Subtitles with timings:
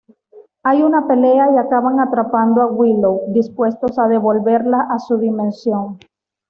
[0.63, 5.99] Hay una pelea y acaban atrapando a Willow, dispuestos a devolverla a su dimensión.